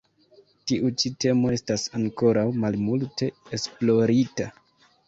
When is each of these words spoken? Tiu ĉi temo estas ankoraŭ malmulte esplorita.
Tiu 0.71 0.89
ĉi 1.03 1.11
temo 1.25 1.51
estas 1.57 1.85
ankoraŭ 2.01 2.47
malmulte 2.65 3.31
esplorita. 3.61 4.53